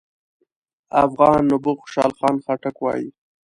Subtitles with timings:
[1.03, 3.07] افغان نبوغ خوشحال خان خټک وايي: